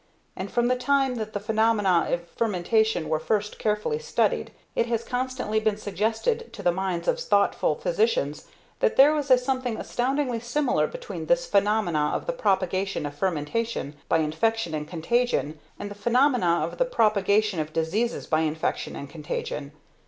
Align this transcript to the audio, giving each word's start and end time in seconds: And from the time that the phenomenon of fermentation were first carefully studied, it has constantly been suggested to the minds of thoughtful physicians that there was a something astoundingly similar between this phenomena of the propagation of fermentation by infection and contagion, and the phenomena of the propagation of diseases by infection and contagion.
And 0.35 0.49
from 0.51 0.67
the 0.67 0.75
time 0.75 1.13
that 1.17 1.33
the 1.33 1.39
phenomenon 1.39 2.11
of 2.11 2.27
fermentation 2.29 3.07
were 3.07 3.19
first 3.19 3.59
carefully 3.59 3.99
studied, 3.99 4.51
it 4.75 4.87
has 4.87 5.03
constantly 5.03 5.59
been 5.59 5.77
suggested 5.77 6.51
to 6.53 6.63
the 6.63 6.71
minds 6.71 7.07
of 7.07 7.19
thoughtful 7.19 7.75
physicians 7.75 8.47
that 8.79 8.95
there 8.95 9.13
was 9.13 9.29
a 9.29 9.37
something 9.37 9.77
astoundingly 9.77 10.39
similar 10.39 10.87
between 10.87 11.27
this 11.27 11.45
phenomena 11.45 12.13
of 12.15 12.25
the 12.25 12.33
propagation 12.33 13.05
of 13.05 13.13
fermentation 13.15 13.95
by 14.09 14.17
infection 14.17 14.73
and 14.73 14.87
contagion, 14.87 15.59
and 15.77 15.91
the 15.91 15.93
phenomena 15.93 16.61
of 16.63 16.79
the 16.79 16.85
propagation 16.85 17.59
of 17.59 17.71
diseases 17.71 18.25
by 18.25 18.39
infection 18.39 18.95
and 18.95 19.07
contagion. 19.07 19.71